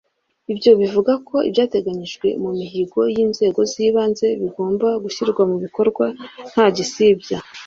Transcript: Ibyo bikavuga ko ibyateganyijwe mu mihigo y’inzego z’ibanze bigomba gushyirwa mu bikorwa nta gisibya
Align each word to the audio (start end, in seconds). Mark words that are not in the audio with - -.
Ibyo 0.51 0.71
bikavuga 0.79 1.13
ko 1.27 1.35
ibyateganyijwe 1.47 2.27
mu 2.43 2.49
mihigo 2.59 2.99
y’inzego 3.15 3.59
z’ibanze 3.71 4.27
bigomba 4.41 4.87
gushyirwa 5.03 5.41
mu 5.49 5.57
bikorwa 5.63 6.05
nta 6.51 6.65
gisibya 6.75 7.37